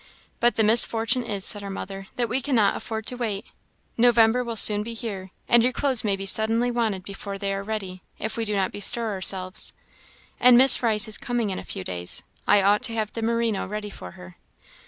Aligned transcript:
"But 0.39 0.55
the 0.55 0.63
misfortune 0.63 1.23
is," 1.23 1.45
said 1.45 1.61
her 1.61 1.69
mother, 1.69 2.07
"that 2.15 2.27
we 2.27 2.41
cannot 2.41 2.75
afford 2.75 3.05
to 3.05 3.15
wait. 3.17 3.45
November 3.97 4.43
will 4.43 4.55
soon 4.55 4.81
be 4.81 4.95
here, 4.95 5.29
and 5.47 5.61
your 5.61 5.71
clothes 5.71 6.03
may 6.03 6.15
be 6.15 6.25
suddenly 6.25 6.71
wanted 6.71 7.03
before 7.03 7.37
they 7.37 7.53
are 7.53 7.61
ready, 7.61 8.01
if 8.17 8.35
we 8.35 8.43
do 8.43 8.55
not 8.55 8.71
bestir 8.71 9.11
ourselves. 9.11 9.73
And 10.39 10.57
Miss 10.57 10.81
Rice 10.81 11.07
is 11.07 11.19
coming 11.19 11.51
in 11.51 11.59
a 11.59 11.63
few 11.63 11.83
days 11.83 12.23
I 12.47 12.63
ought 12.63 12.81
to 12.85 12.95
have 12.95 13.13
the 13.13 13.21
merino 13.21 13.67
ready 13.67 13.91
for 13.91 14.13
her." 14.13 14.37